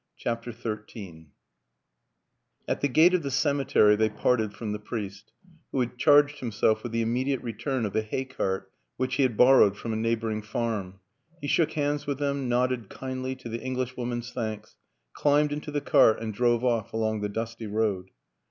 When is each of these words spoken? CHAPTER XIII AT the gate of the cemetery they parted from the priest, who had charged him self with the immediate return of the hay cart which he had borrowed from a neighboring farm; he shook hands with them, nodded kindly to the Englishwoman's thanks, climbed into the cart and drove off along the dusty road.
CHAPTER 0.17 0.51
XIII 0.51 1.27
AT 2.67 2.81
the 2.81 2.87
gate 2.87 3.13
of 3.13 3.21
the 3.21 3.29
cemetery 3.29 3.95
they 3.95 4.09
parted 4.09 4.51
from 4.51 4.71
the 4.71 4.79
priest, 4.79 5.31
who 5.71 5.79
had 5.79 5.99
charged 5.99 6.39
him 6.39 6.51
self 6.51 6.81
with 6.81 6.91
the 6.91 7.03
immediate 7.03 7.43
return 7.43 7.85
of 7.85 7.93
the 7.93 8.01
hay 8.01 8.25
cart 8.25 8.71
which 8.97 9.17
he 9.17 9.21
had 9.21 9.37
borrowed 9.37 9.77
from 9.77 9.93
a 9.93 9.95
neighboring 9.95 10.41
farm; 10.41 10.99
he 11.39 11.45
shook 11.45 11.73
hands 11.73 12.07
with 12.07 12.17
them, 12.17 12.49
nodded 12.49 12.89
kindly 12.89 13.35
to 13.35 13.47
the 13.47 13.61
Englishwoman's 13.61 14.31
thanks, 14.33 14.75
climbed 15.13 15.51
into 15.53 15.69
the 15.69 15.81
cart 15.81 16.19
and 16.19 16.33
drove 16.33 16.65
off 16.65 16.93
along 16.93 17.21
the 17.21 17.29
dusty 17.29 17.67
road. 17.67 18.09